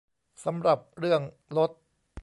[0.43, 1.21] สำหรับเรื่อง
[1.57, 1.71] ลด